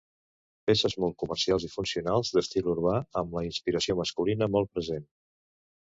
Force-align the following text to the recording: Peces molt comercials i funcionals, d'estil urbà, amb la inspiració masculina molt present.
Peces 0.71 0.95
molt 1.03 1.15
comercials 1.23 1.67
i 1.67 1.69
funcionals, 1.75 2.33
d'estil 2.39 2.73
urbà, 2.75 2.97
amb 3.25 3.39
la 3.39 3.47
inspiració 3.53 4.01
masculina 4.05 4.53
molt 4.59 4.77
present. 4.79 5.11